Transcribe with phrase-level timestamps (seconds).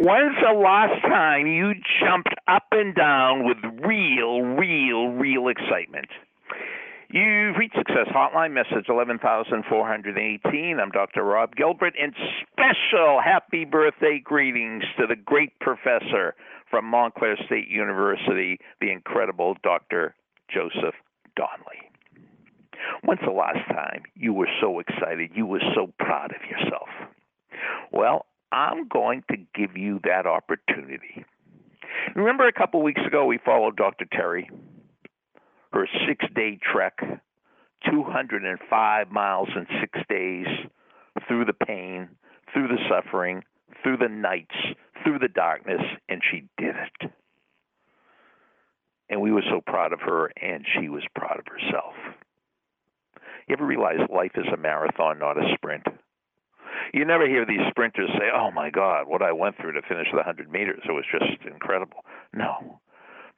[0.00, 6.06] When's the last time you jumped up and down with real, real, real excitement?
[7.10, 10.78] You've reached Success Hotline, message 11418.
[10.80, 11.24] I'm Dr.
[11.24, 12.14] Rob Gilbert, and
[12.52, 16.36] special happy birthday greetings to the great professor
[16.70, 20.14] from Montclair State University, the incredible Dr.
[20.48, 20.94] Joseph
[21.34, 21.90] Donnelly.
[23.02, 26.88] When's the last time you were so excited, you were so proud of yourself?
[27.90, 31.24] Well, I'm going to give you that opportunity.
[32.14, 34.06] Remember a couple weeks ago we followed Dr.
[34.10, 34.48] Terry,
[35.72, 36.98] her six day trek,
[37.90, 40.46] 205 miles in six days,
[41.26, 42.08] through the pain,
[42.52, 43.44] through the suffering,
[43.82, 44.54] through the nights,
[45.02, 47.10] through the darkness, and she did it.
[49.10, 51.94] And we were so proud of her, and she was proud of herself.
[53.46, 55.86] You ever realize life is a marathon, not a sprint?
[56.92, 60.08] You never hear these sprinters say, "Oh my God, what I went through to finish
[60.10, 60.82] the 100 meters!
[60.84, 62.80] It was just incredible." No,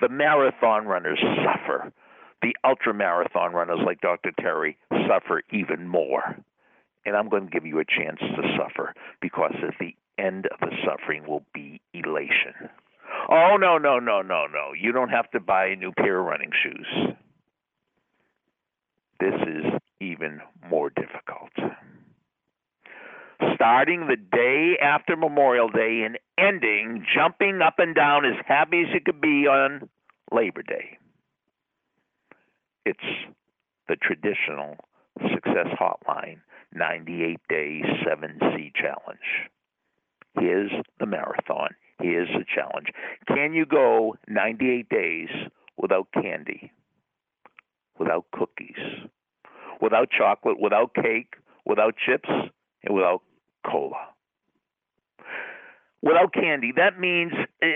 [0.00, 1.92] the marathon runners suffer.
[2.42, 4.32] The ultra marathon runners, like Dr.
[4.40, 4.76] Terry,
[5.08, 6.36] suffer even more.
[7.04, 10.60] And I'm going to give you a chance to suffer because at the end of
[10.60, 12.68] the suffering will be elation.
[13.28, 14.72] Oh, no, no, no, no, no.
[14.78, 17.14] You don't have to buy a new pair of running shoes.
[19.20, 19.64] This is
[20.00, 21.18] even more difficult
[23.58, 28.94] starting the day after Memorial Day and ending jumping up and down as happy as
[28.94, 29.88] you could be on
[30.30, 30.96] Labor Day.
[32.86, 32.98] It's
[33.88, 34.76] the traditional
[35.34, 36.38] Success Hotline
[36.72, 39.18] 98 Day 7C Challenge.
[40.38, 41.70] Here's the marathon.
[42.00, 42.92] Here's the challenge.
[43.26, 45.30] Can you go 98 days
[45.76, 46.70] without candy,
[47.98, 49.08] without cookies,
[49.80, 51.34] without chocolate, without cake,
[51.66, 52.28] without chips,
[52.84, 53.22] and without
[53.66, 54.08] cola.
[56.02, 57.66] Without candy, that means uh,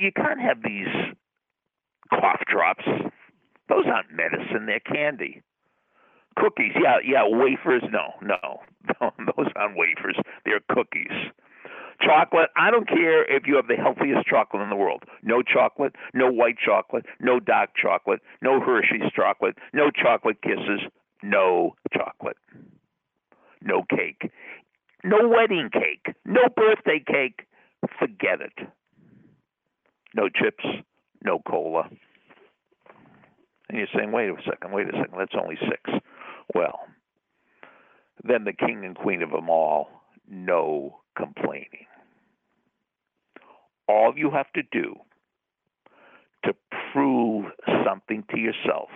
[0.00, 0.86] you can't have these
[2.10, 2.84] cough drops.
[3.68, 5.42] Those aren't medicine, they're candy.
[6.36, 8.60] Cookies, yeah, yeah, wafers, no, no.
[9.00, 11.32] Those aren't wafers, they're cookies.
[12.00, 15.04] Chocolate, I don't care if you have the healthiest chocolate in the world.
[15.22, 20.82] No chocolate, no white chocolate, no dark chocolate, no Hershey's chocolate, no chocolate kisses,
[21.22, 22.36] no chocolate.
[23.62, 24.30] No cake.
[25.06, 27.46] No wedding cake, no birthday cake.
[27.96, 28.68] Forget it.
[30.16, 30.64] No chips,
[31.22, 31.88] no cola.
[33.68, 36.02] And you're saying, wait a second, wait a second, that's only six.
[36.56, 36.80] Well,
[38.24, 39.90] then the king and queen of them all,
[40.28, 41.86] no complaining.
[43.88, 44.96] All you have to do
[46.44, 46.52] to
[46.92, 47.44] prove
[47.84, 48.88] something to yourself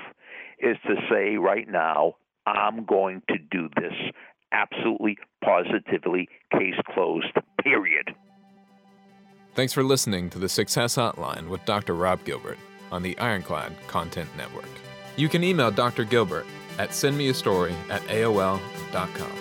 [0.58, 2.16] is to say right now,
[2.46, 3.92] I'm going to do this
[4.52, 8.14] absolutely, positively case closed, period.
[9.54, 11.94] Thanks for listening to the Success Hotline with Dr.
[11.94, 12.58] Rob Gilbert
[12.92, 14.68] on the Ironclad Content Network.
[15.16, 16.04] You can email Dr.
[16.04, 16.46] Gilbert
[16.78, 19.39] at sendmeastory at AOL.com.